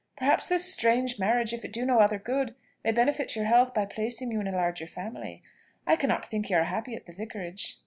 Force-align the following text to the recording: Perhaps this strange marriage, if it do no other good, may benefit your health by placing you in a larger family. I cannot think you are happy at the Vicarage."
Perhaps 0.17 0.47
this 0.47 0.65
strange 0.65 1.19
marriage, 1.19 1.53
if 1.53 1.63
it 1.63 1.71
do 1.71 1.85
no 1.85 1.99
other 1.99 2.17
good, 2.17 2.55
may 2.83 2.91
benefit 2.91 3.35
your 3.35 3.45
health 3.45 3.71
by 3.71 3.85
placing 3.85 4.31
you 4.31 4.41
in 4.41 4.47
a 4.47 4.51
larger 4.51 4.87
family. 4.87 5.43
I 5.85 5.95
cannot 5.95 6.25
think 6.25 6.49
you 6.49 6.57
are 6.57 6.63
happy 6.63 6.95
at 6.95 7.05
the 7.05 7.13
Vicarage." 7.13 7.77